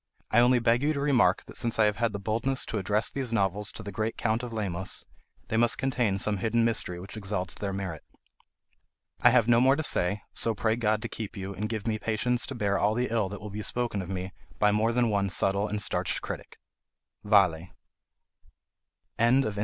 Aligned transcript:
I 0.31 0.39
only 0.39 0.57
beg 0.57 0.81
you 0.81 0.93
to 0.93 0.99
remark 0.99 1.45
that 1.45 1.57
since 1.57 1.77
I 1.77 1.85
have 1.85 1.97
had 1.97 2.11
the 2.11 2.17
boldness 2.17 2.65
to 2.65 2.79
address 2.79 3.11
these 3.11 3.31
novels 3.31 3.71
to 3.73 3.83
the 3.83 3.91
great 3.91 4.17
Count 4.17 4.41
of 4.41 4.51
Lemos, 4.51 5.05
they 5.49 5.57
must 5.57 5.77
contain 5.77 6.17
some 6.17 6.37
hidden 6.37 6.65
mystery 6.65 6.99
which 6.99 7.15
exalts 7.15 7.53
their 7.53 7.71
merit. 7.71 8.03
I 9.21 9.29
have 9.29 9.47
no 9.47 9.61
more 9.61 9.75
to 9.75 9.83
say, 9.83 10.23
so 10.33 10.55
pray 10.55 10.75
God 10.75 11.03
to 11.03 11.07
keep 11.07 11.37
you, 11.37 11.53
and 11.53 11.69
give 11.69 11.85
me 11.85 11.99
patience 11.99 12.47
to 12.47 12.55
bear 12.55 12.79
all 12.79 12.95
the 12.95 13.09
ill 13.11 13.29
that 13.29 13.39
will 13.41 13.51
be 13.51 13.61
spoken 13.61 14.01
of 14.01 14.09
me 14.09 14.33
by 14.57 14.71
more 14.71 14.91
than 14.91 15.11
one 15.11 15.29
subtle 15.29 15.67
and 15.67 15.79
starched 15.79 16.19
critic. 16.23 16.57
Vale. 17.23 17.67
CONTENTS. 19.19 19.59